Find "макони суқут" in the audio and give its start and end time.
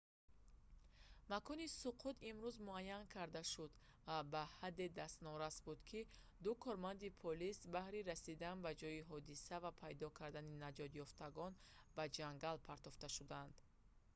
1.31-2.17